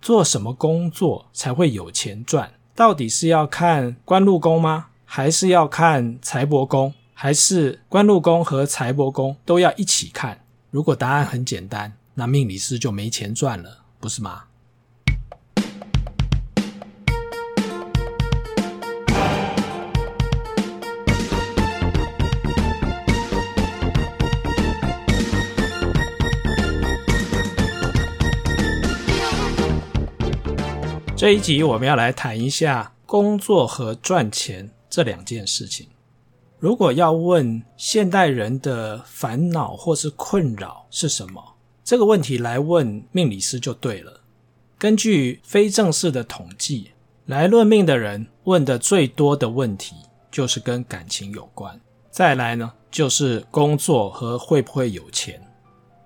[0.00, 2.52] 做什么工作才会有钱赚？
[2.74, 4.86] 到底是要看官禄宫吗？
[5.04, 6.94] 还是要看财帛宫？
[7.12, 10.40] 还是官禄宫和财帛宫都要一起看？
[10.70, 14.44] 如果答案很简单，那命理师就没钱赚了，不是吗？
[31.20, 35.86] 这一集我们要来谈一下工作和赚钱这两件事情。
[36.58, 44.22] 如果要问现代人的烦恼或是困扰是什么，这个问题来问命理师就对了。
[44.78, 46.92] 根据非正式的统计，
[47.26, 49.94] 来论命的人问的最多的问题
[50.30, 51.78] 就是跟感情有关。
[52.10, 55.38] 再来呢，就是工作和会不会有钱。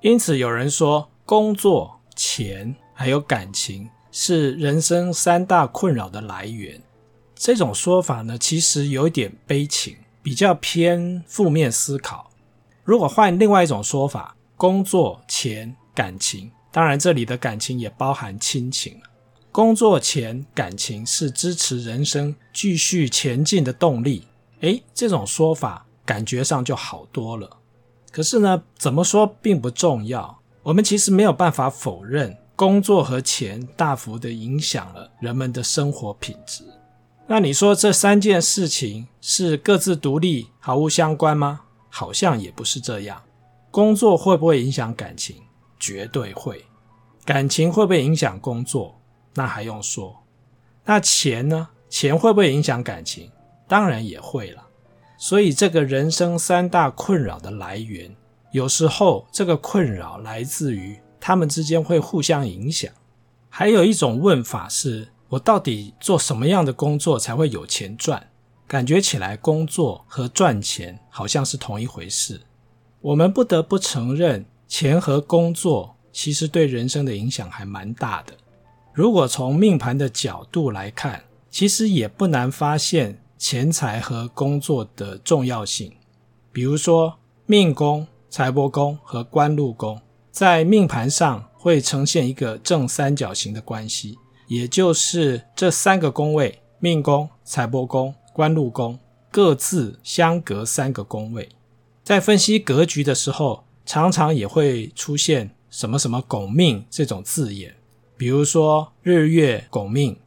[0.00, 3.88] 因此有人说，工作、钱还有感情。
[4.16, 6.80] 是人生三大困扰的来源。
[7.34, 12.30] 这种说法呢，其实有一点悲情，比较偏负面思考。
[12.84, 18.96] 如果换另外一种说法，工作、钱、感情，当然这里的感情也包含亲情。
[19.50, 24.28] 工作、钱、感情是支持人生继续前进的动力。
[24.60, 27.50] 诶，这种说法感觉上就好多了。
[28.12, 30.38] 可是呢，怎么说并不重要。
[30.62, 32.38] 我们其实没有办法否认。
[32.56, 36.62] 工作和钱大幅地影响了人们的生活品质。
[37.26, 41.62] 那你说这三件事情是各自独立、毫无相关吗？
[41.88, 43.22] 好像也不是这样。
[43.70, 45.36] 工作会不会影响感情？
[45.80, 46.64] 绝对会。
[47.24, 49.00] 感情会不会影响工作？
[49.34, 50.22] 那还用说。
[50.84, 51.68] 那钱呢？
[51.88, 53.30] 钱会不会影响感情？
[53.66, 54.62] 当然也会了。
[55.16, 58.14] 所以这个人生三大困扰的来源，
[58.52, 60.98] 有时候这个困扰来自于。
[61.26, 62.92] 他们之间会互相影响。
[63.48, 68.28] 还有一种问法是：我到底做什么样的工作才会有钱赚？
[68.66, 72.42] 感觉起来，工作和赚钱好像是同一回事。
[73.00, 78.34] 我们不得不承认，钱和工作其实对人生的影响还蛮大的。
[78.92, 85.90] 如果从命盘的角度来看，其实也不难发现钱财和工作的重要性。
[86.52, 87.14] 比如说，
[87.46, 89.98] 命宫、财帛宫和官禄宫。
[90.34, 94.18] 在命盘上会呈现一个正三角形的关系，
[94.48, 98.98] 也就是这三个宫位——命宫、财帛宫、官禄宫，
[99.30, 101.48] 各自相隔三个宫位。
[102.02, 107.76] 在分析格局的时候，常常也会出现什么什么拱命这种字眼，
[108.16, 110.18] 比如说日月拱命、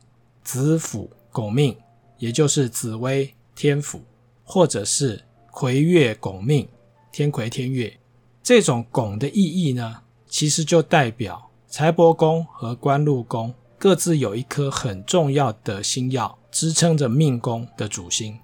[0.42, 1.76] 子府拱命，
[2.18, 4.00] 也就是紫微天府，
[4.46, 6.66] 或者是魁月拱命、
[7.12, 8.00] 天魁天月。
[8.48, 18.40] 这种拱的意义呢，其实就代表财帛宫和官禄宫各自有一颗很重要的星曜支撑着命宫的主星。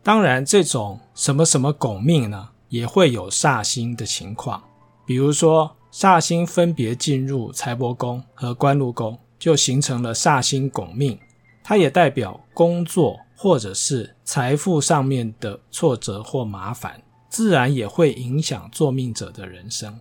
[0.00, 4.62] 当然，这种什么什么拱命呢，也会有煞星的情况。
[5.04, 11.18] 比如说，煞星分别进入财帛宫和官禄宫，就形成了煞星拱命。
[11.64, 17.02] 它也代表工作或者是财富上面的挫折或麻烦。
[17.28, 20.00] 自然也会影响作命者的人生。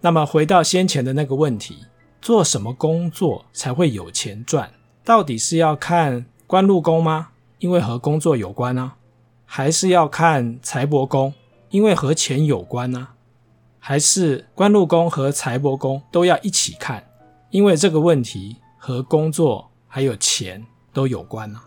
[0.00, 1.84] 那么回到先前的那个问题，
[2.20, 4.72] 做什么工作才会有钱赚？
[5.04, 7.28] 到底是要看官禄宫吗？
[7.58, 8.92] 因为和工作有关呢？
[9.46, 11.32] 还是要看财帛宫？
[11.70, 13.08] 因为和钱有关呢？
[13.78, 17.06] 还是官禄宫和财帛宫都要一起看？
[17.50, 21.60] 因为这个问题和工作还有钱都有关呢？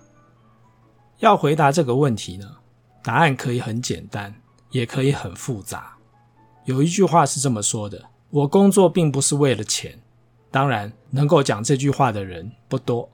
[1.20, 2.58] 要回答这个问题呢，
[3.04, 4.34] 答案可以很简单。
[4.78, 5.98] 也可以很复杂。
[6.66, 8.00] 有一句话是这么说的
[8.30, 10.00] ：“我工作并不是为了钱。”
[10.52, 13.10] 当然，能够讲这句话的人不多，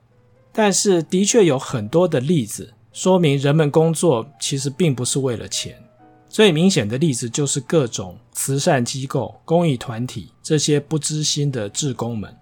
[0.52, 5.82] 但是的确有很多的例子说明人们工作其实并不是为了钱。
[6.28, 12.36] 最明显的例子就是各种慈善机构、公益团体这些不知心的志工们。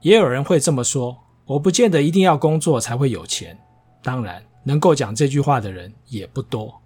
[0.00, 3.58] 也有人会这么说：“我不见得一定要工作才会有钱。”
[4.02, 6.80] 当然，能够讲这句话的人也不多。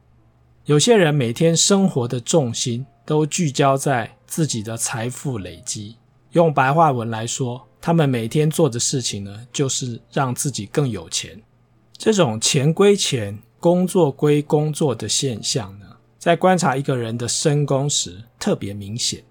[0.69, 5.97] 有些人每天生活的重心都聚焦在自己的财富累积。
[6.33, 11.41] 用白话文来说，他们每天做的事情呢，就是让自己更有钱。
[11.97, 15.87] 这种钱归钱、工作归工作的现象呢，
[16.19, 19.25] 在观察一个人的身宫时特别明显。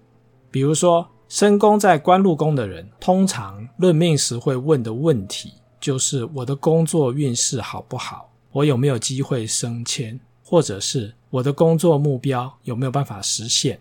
[0.50, 8.28] 比如说，身宫在官禄宫的人，通常论命时会问的问题就是：我的工作运势好不好？
[8.50, 10.18] 我有没有机会升迁？
[10.42, 13.78] 或者是我的工作目标有没有办法实现？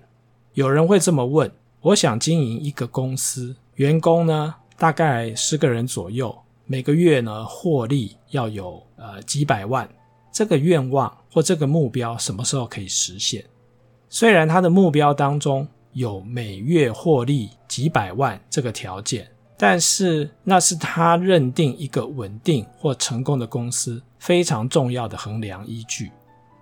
[0.53, 1.49] 有人会这么问：
[1.81, 6.35] 我想经营一个公司，员工呢大概十个人左右，
[6.65, 9.87] 每个月呢获利要有呃几百万，
[10.31, 13.45] 这个愿望或这个目标什么时候可以实现？
[14.09, 26.11] 虽然他的目标当中有每月获利几百万这个条件，但是那是他认定一个稳定或成功的公司非常重要的衡量依据。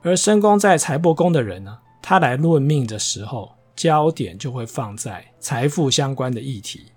[0.06, 6.92] 而身宫在财帛宫的人呢，他来论命的时候，焦点就会放在财富相关的议题，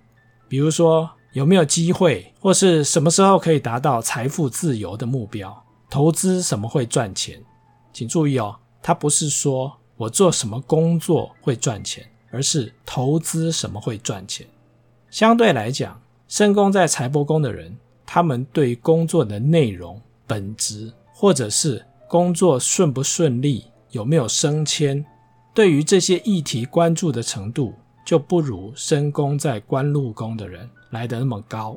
[0.47, 7.43] 比如说有没有机会，或是什么时候可以达到财富自由的目标，投资什么会赚钱。
[7.95, 14.47] 请注意哦，他不是说我做什么工作会赚钱，而是投资什么会赚钱。
[15.09, 25.05] 相对来讲，身宫在财帛宫的人，他们对工作的内容、本质，或者是工作顺不顺利，有没有升迁。
[25.53, 31.77] 对于这些议题关注的程度，就不如身宫在官禄宫的人来得那么高。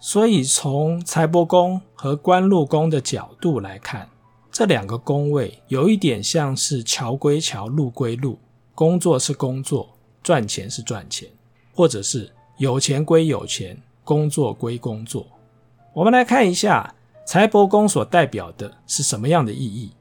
[0.00, 4.08] 所以从财帛宫和官禄宫的角度来看，
[4.50, 8.36] 这两个宫位有一点像是桥归桥，路归路，
[8.74, 9.88] 工作是工作，
[10.22, 11.28] 赚钱是赚钱，
[11.72, 15.24] 或者是有钱归有钱，工作归工作。
[15.92, 16.92] 我们来看一下
[17.26, 19.92] 财帛宫所代表的是什么样的意义。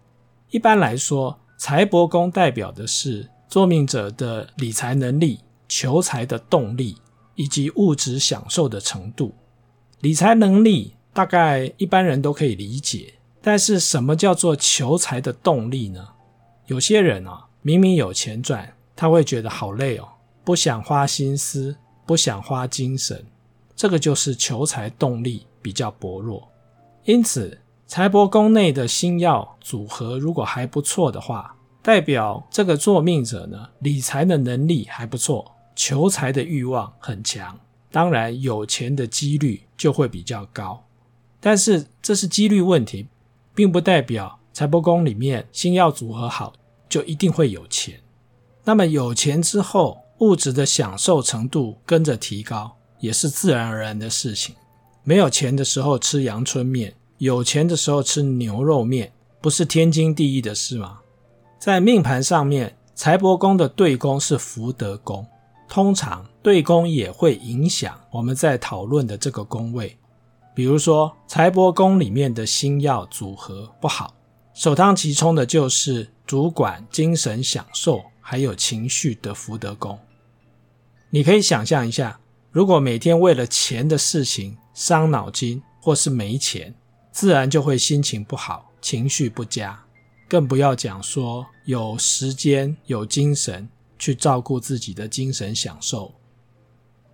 [0.49, 6.97] 一般来说，财帛宫代表的是作命者的理财能力、求财的动力
[7.35, 9.33] 以及物质享受的程度。
[10.01, 16.09] 理财能力大概一般人都可以理解，但是什么叫做求财的动力呢？
[16.67, 20.07] 有些人啊，明明有钱赚，他会觉得好累哦，
[20.43, 21.75] 不想花心思，
[22.05, 23.25] 不想花精神，
[23.75, 26.49] 这个就是求财动力比较薄弱。
[27.05, 37.59] 因此，财帛宫内的星曜组合如果还不错的话，代表这个作命者呢，理财的能力还不错，求财的欲望很强，
[37.91, 40.85] 当然有钱的几率就会比较高。
[41.41, 43.07] 但是这是几率问题，
[43.53, 46.53] 并不代表财帛宫里面星曜组合好
[46.88, 47.99] 就一定会有钱。
[48.63, 54.56] 那么有钱之后，物质的享受程度跟着提高，也是自然而然的事情。
[55.03, 56.94] 没有钱的时候吃阳春面。
[57.19, 61.00] 有钱的时候吃牛肉面，不是天经地义的事吗？
[61.57, 65.25] 在命盘上面，财帛宫的对宫是福德宫，
[65.69, 69.97] 通常对宫也会影响我们在讨论的这个宫位。
[70.53, 74.13] 比如说，财帛宫里面的星曜组合不好，
[74.53, 79.97] 首当其冲的就是主管精神享受还有情绪的福德宫。
[81.09, 82.19] 你可以想象一下，
[82.53, 86.73] 如果每天为了钱的事情伤脑筋，或是没钱。
[87.11, 89.83] 自然就会心情不好，情绪不佳，
[90.27, 93.69] 更不要讲说有时间、有精神
[94.00, 96.13] 去照顾自己的精神享受。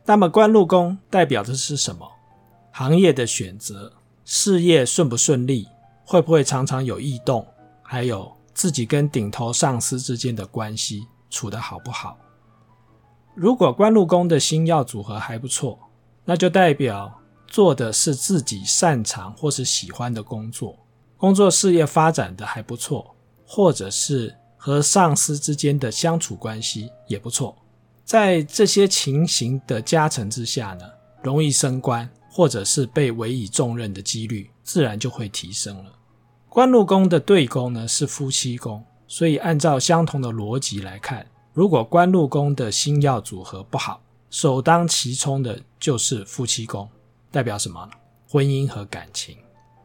[0.06, 2.09] 那么官禄宫代表的是什么？
[2.71, 3.92] 行业的选择，
[4.24, 5.68] 事业顺不顺利，
[6.06, 7.45] 会不会常常有异动，
[7.81, 12.18] 还有自己跟顶头上司之间的关系处得好不好？
[13.39, 15.80] 如果官禄宫的星曜组合还不错，
[16.25, 17.15] 那就代表。
[17.47, 20.77] 做的是自己擅长或是喜欢的工作，
[21.18, 27.57] 工作事业发展的还不错，或者是和上司之间的相处关系也不错。
[28.06, 30.85] 在这些情形的加成之下呢，
[31.24, 35.92] 容易升官，或者是被委以重任的几率自然就会提升了。
[36.49, 41.25] 官禄宫的对宫呢是夫妻宫，所以按照相同的逻辑来看，
[41.59, 43.99] 如果官禄宫的星曜组合不好，
[44.30, 46.87] 首当其冲的就是夫妻宫。
[47.31, 47.92] 代表什么呢？
[48.30, 49.37] 婚姻和感情。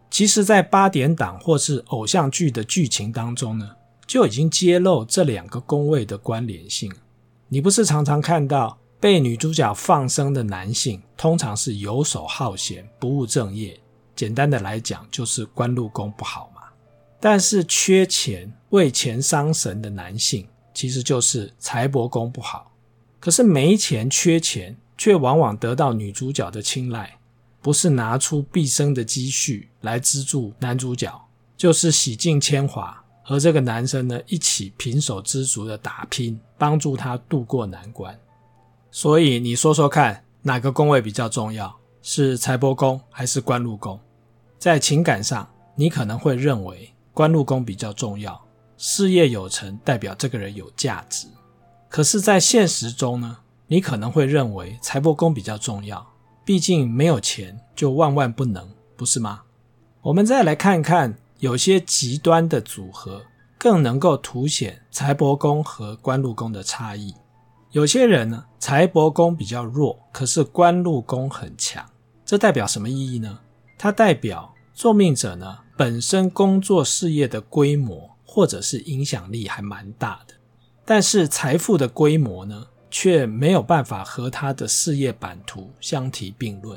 [0.08, 3.68] 其实，在八点档或是偶像剧的剧情当中呢，
[4.06, 6.92] 就已经揭露这两个宫位的关联性。
[7.48, 13.76] 你不是常常看到被女主角放生的男性，通常是游手好闲、不务正业。
[14.14, 16.62] 简单的来讲，就是官禄宫不好嘛。
[17.18, 22.72] 但是缺钱、为钱伤神的男性，其实就是财帛宫不好。
[23.18, 27.18] 可是没钱、缺钱，却往往得到女主角的青睐。
[27.62, 31.26] 不是拿出毕生的积蓄来资助男主角，
[31.56, 38.20] 就是洗尽铅华和这个男生呢一起平手知足的打拼，帮助他渡过难关。
[38.90, 41.74] 所以你说说看，哪个宫位比较重要？
[42.02, 43.98] 是财帛宫还是官禄宫？
[44.58, 48.43] 在情感上，你可能会认为官禄宫比较重要，
[48.86, 51.26] 事业有成代表这个人有价值。
[51.88, 56.06] 可是，在现实中呢，你可能会认为财帛宫比较重要。
[56.44, 59.40] 毕竟没有钱就万万不能，不是吗？
[60.02, 63.22] 我们再来看看，有些极端的组合
[63.56, 67.14] 更能够凸显财帛宫和官禄宫的差异。
[67.70, 71.82] 有些人呢，财帛宫比较弱，可是官禄宫很强，
[72.26, 73.38] 这代表什么意义呢？
[73.78, 80.34] 它代表作命者呢，本身工作事业的规模或者是影响力还蛮大的，
[80.84, 86.76] 但是财富的规模呢，却没有办法和他的事业版图相提并论。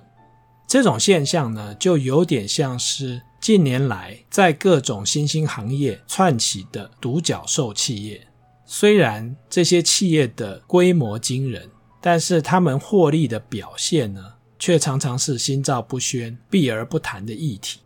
[0.68, 8.28] 这种现象呢，就有点像是近年来在各种新兴行业窜起的独角兽企业。
[8.64, 11.68] 虽然这些企业的规模惊人，
[12.00, 17.80] 但是他们获利的表现呢，却常常是心照不宣、避而不谈的议题。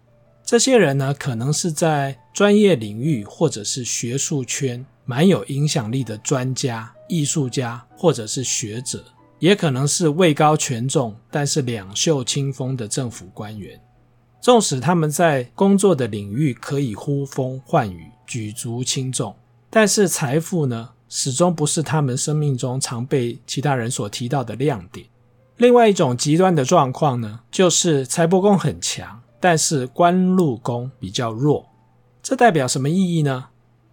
[0.51, 9.01] 这些人呢，可能是在专业领域或者是学术圈蛮有影响力的专家、艺术家或者是学者，
[9.39, 13.79] 也可能是位高权重但是两袖清风的政府官员。
[14.41, 19.34] 纵使他们在工作的领域可以呼风唤雨、举足轻重。
[19.70, 25.05] 但是财富呢，始终不是他们生命中常被其他人所提到的亮点。
[25.55, 31.68] 另外一种极端的状况呢，就是财帛宫很强，但是官禄宫比较弱。
[32.24, 33.48] 这代表什么意义呢？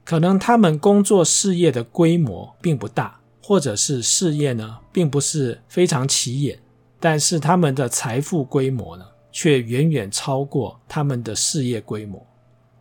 [0.04, 6.58] 可能他们工作事业的规模并不大，或者是事业呢，并不是非常起眼，
[7.00, 12.24] 但是他们的财富规模呢，却远远超过他们的事业规模。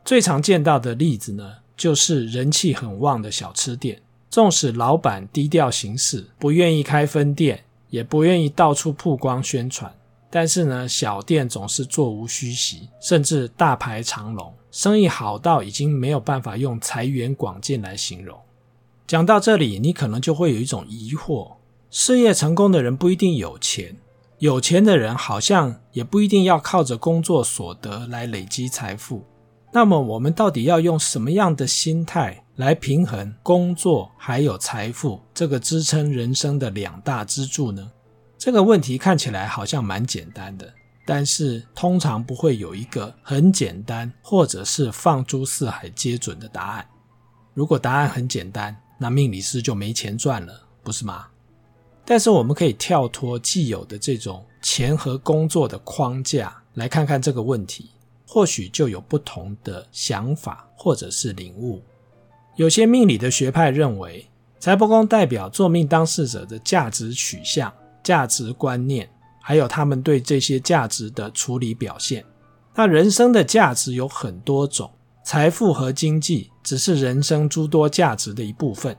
[0.05, 9.93] 最常见到的例子呢，就是人气很旺的小吃店，纵使老板低调行事，不愿意开分店，也不愿意到处曝光宣传，
[10.29, 18.37] 但是呢，小店总是座无虚席，甚至大排长龙，生意好到已经没有办法用财源广进来形容。
[19.07, 21.53] 讲到这里，你可能就会有一种疑惑：
[21.89, 23.95] 事业成功的人不一定有钱，
[24.39, 29.23] 有钱的人好像也不一定要靠着工作所得来累积财富。
[29.71, 37.89] 那么我们到底要用什么样的心态来平衡工作还有财富这个支撑人生的两大支柱呢？
[38.37, 40.71] 这个问题看起来好像蛮简单的，
[41.05, 46.87] 但是通常不会有一个很简单或者是放诸四海皆准的答案。
[47.53, 51.27] 如果答案很简单，那命理师就没钱赚了，不是吗？
[52.05, 57.91] 但是我们可以跳脱既有的这种钱和工作的框架，来看看这个问题。
[58.29, 61.81] 或许就有不同的想法或者是领悟。
[62.57, 64.29] 有些命理的学派认为，
[64.59, 67.73] 财帛宫代表作命当事者的价值取向、
[68.07, 69.09] 价值观念，
[69.41, 72.23] 还有他们对这些价值的处理表现。
[72.73, 74.89] 那人生的价值有很多种，
[75.25, 78.95] 财富和经济只是人生诸多价值的一部分。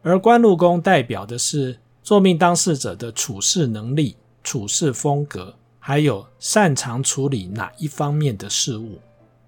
[0.00, 5.54] 而官禄宫代表的是作命当事者的处事能力、处事风格。
[5.78, 8.98] 还有擅长处理哪一方面的事物？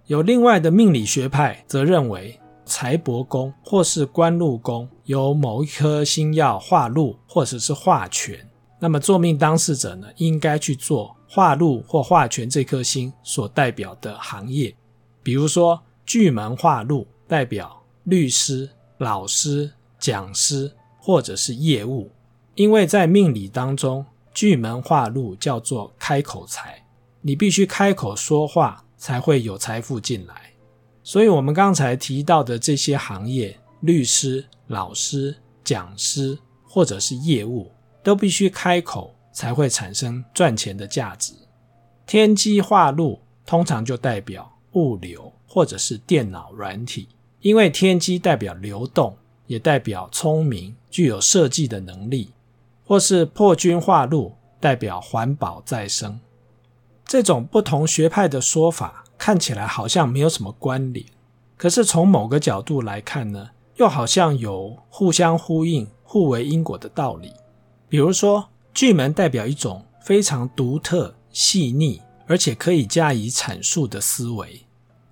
[0.06, 8.47] 有另外的命理学派则认为，财帛宫或是官禄宫有某一颗星曜化禄或者是化权，
[8.78, 14.74] 那么作命当事者呢，应该去做化禄或化权这颗星所代表的行业，
[15.22, 18.68] 比如说巨门化禄代表律师、
[18.98, 22.10] 老师、讲师或者是业务，
[22.54, 24.04] 因为在命理当中。
[24.34, 26.86] 巨门化禄叫做开口财，
[27.22, 30.52] 你必须开口说话才会有财富进来。
[31.02, 37.68] 所以，我们刚才提到的这些行业，律师、老师、讲师或者是业务，
[38.02, 41.32] 都必须开口才会产生赚钱的价值。
[42.06, 47.08] 天机化禄通常就代表物流或者是电脑软体，
[47.40, 52.32] 因为天机代表流动，也代表聪明，具有设计的能力。
[52.84, 56.18] 或是破军化禄，代表环保再生。
[57.04, 61.04] 这种不同学派的说法看起来好像没有什么关联，
[61.58, 67.34] 可是从某个角度来看呢，又好像有互相呼应、互为因果的道理。
[67.88, 74.66] 比如说，巨门代表一种非常独特、细腻，而且可以加以阐述的思维。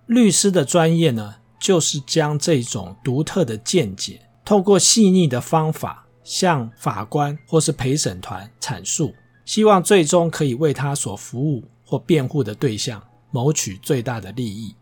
[0.06, 6.04] 律师的专业呢，就是将这种独特的见解，透过细腻的方法。
[6.26, 9.14] 向法官或是陪审团阐述，
[9.45, 14.75] 希望最终可以为他所服务或辩护的对象谋取最大的利益。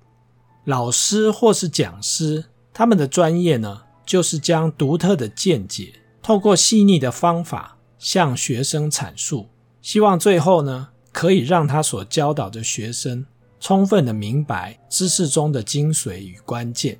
[0.64, 7.73] 老师或是讲师，他们的专业呢，就是将独特的见解透过细腻的方法
[8.04, 9.48] 向学生阐述，
[9.80, 13.24] 希望最后呢，可以让他所教导的学生
[13.58, 16.98] 充分的明白知识中的精髓与关键。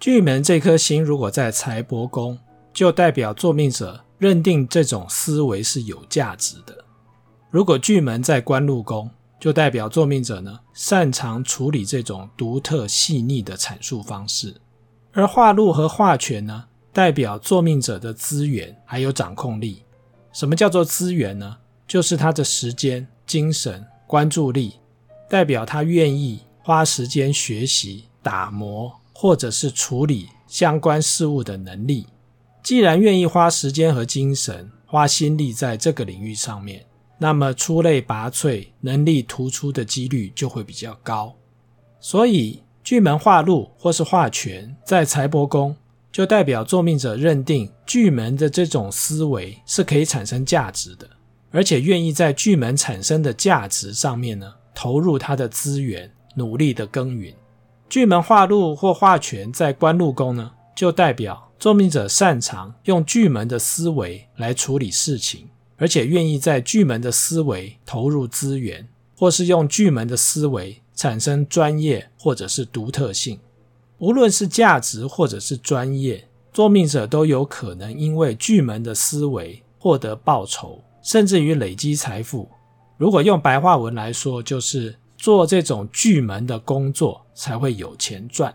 [0.00, 2.36] 巨门这颗星如果在财帛宫，
[2.74, 6.76] 就代表作命者认定这种思维是有价值的。
[7.48, 9.08] 如果巨门在官禄宫，
[9.38, 14.56] 就代表作命者呢，擅长处理这种独特细腻的阐述方式。
[15.12, 19.84] 而化禄和化权呢，代表作命者的资源还有掌控力。
[20.32, 21.58] 什么叫做资源呢？
[21.86, 24.74] 就是他的时间、精神、关注力，
[25.28, 32.06] 代表他愿意花时间学习、打磨或者是处理相关事物的能力。
[32.62, 36.86] 既然愿意花时间和精神、花心力在这个领域上面，
[37.18, 41.34] 那么出类拔萃、能力突出的几率就会比较高。
[42.00, 45.76] 所以，巨门化禄或是化权在财帛宫，
[46.12, 51.08] 就代表作命者认定巨门的这种思维是可以产生价值的，
[51.50, 57.34] 而且愿意在巨门产生的价值上面呢，投入他的资源，努力的耕耘。
[57.88, 70.78] 巨门化禄或化权在官禄宫呢，就代表作命者擅长用巨门的思维来处理事情，而且愿意在巨门的思维投入资源，或是用巨门的思维。
[70.94, 73.40] 产生专业或者是独特性，
[74.02, 82.48] 无论是价值或者是专业，作命者都有可能因为巨门的思维获得报酬，甚至于累积财富。
[82.96, 88.52] 如果用白话文来说，就是做这种巨门的工作才会有钱赚。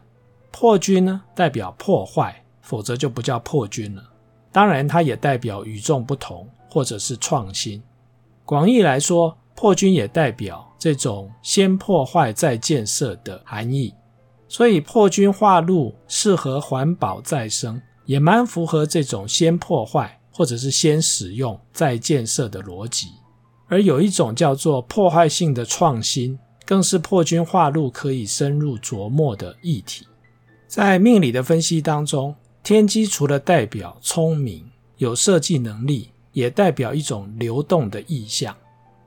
[0.51, 4.03] 破军呢，代表破坏，否则就不叫破军了。
[4.51, 7.81] 当然，它也代表与众不同或者是创新。
[8.43, 10.65] 广义来说，破军也代表。
[10.77, 13.93] 这种先破坏再建设的含义，
[14.47, 23.07] 所以破军化禄适合环保再生，也蛮符合这种先破坏或者是先使用再建设的逻辑。
[23.67, 30.07] 而有一种叫做破坏性的创新，更是破军化禄可以深入琢磨的议题。
[30.67, 38.55] 在命理的分析当中，天机除了代表聪明、有设计能力，也代表一种流动的意象。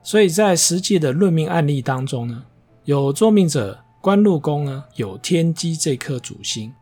[0.03, 2.43] 所以在实际的论命案例当中呢，
[2.85, 6.73] 有作命者官禄宫呢有天机这颗主星，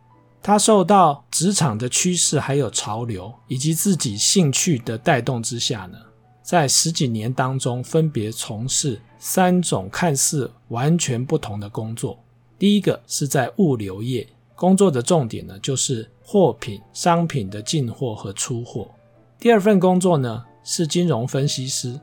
[0.42, 5.98] 他受到职场的趋势、还有潮流以及自己兴趣的带动之下呢，
[6.42, 12.18] 在十几年当中分别从事三种看似完全不同的工作。
[12.58, 18.90] 第一个是在物流业，工作的重点呢就是货品、商品的进货和出货。
[19.38, 22.00] 第二份工作呢是金融分析师。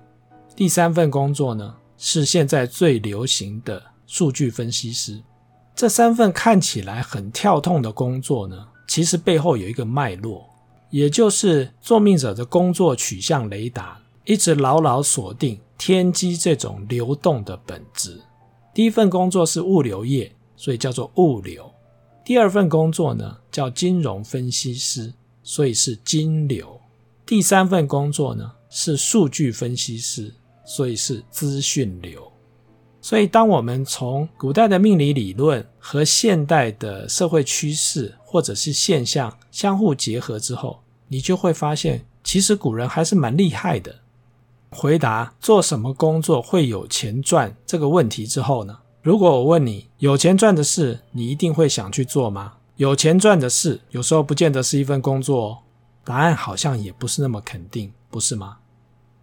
[0.54, 5.22] 第三份工作呢，是现在最流行的数据分析师。
[5.74, 10.48] 这三份看起来很跳痛的工作呢，其实背后有一个脉络，
[10.90, 18.20] 也就是作命者的工作取向雷达一直牢牢锁定天机这种流动的本质。
[18.72, 21.62] 第一份工作是物流业，所以叫做物流；
[22.24, 26.66] 第二份工作呢，叫金融分析师，所以是金流；
[27.26, 30.32] 第三份工作呢，是数据分析师。
[30.68, 32.20] 所以是资讯流，
[33.06, 43.94] 所以当我们从古代的命理理论和现代的社会趋势或者是现象相互结合之后，你就会发现，其实古人还是蛮厉害的。
[44.70, 52.54] 回答做什么工作会有钱赚这个问题之后呢，如果我问你有钱赚的事，你一定会想去做吗？
[52.74, 55.58] 有钱赚的事，有时候不见得是一份工作哦。
[56.02, 58.56] 答案好像也不是那么肯定，不是吗？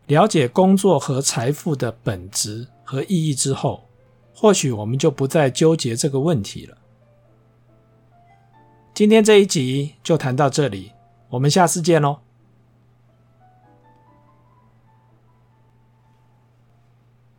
[0.07, 3.87] 了解工作和财富的本质和意义之后，
[4.33, 6.77] 或许我们就不再纠结这个问题了。
[8.93, 10.91] 今天这一集就谈到这里，
[11.29, 12.22] 我们下次见喽。